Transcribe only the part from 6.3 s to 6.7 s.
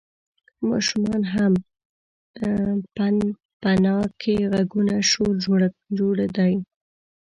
دی.